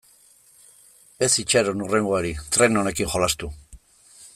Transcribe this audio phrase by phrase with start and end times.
[1.27, 3.57] Ez itxaron hurrengoari, tren honekin jolastu.